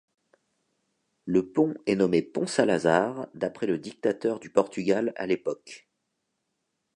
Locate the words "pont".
1.51-1.75, 2.23-2.47